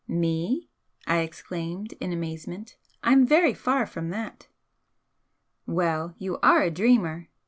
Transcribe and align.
"Me!" 0.07 0.67
I 1.05 1.19
exclaimed, 1.19 1.93
in 1.99 2.11
amazement 2.11 2.75
"I'm 3.03 3.23
very 3.23 3.53
far 3.53 3.85
from 3.85 4.09
that" 4.09 4.47
"Well, 5.67 6.15
you 6.17 6.39
are 6.39 6.63
a 6.63 6.71
dreamer!" 6.71 7.29